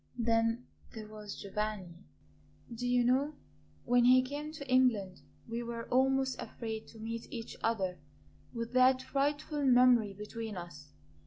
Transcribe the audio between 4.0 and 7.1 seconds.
he came to England we were almost afraid to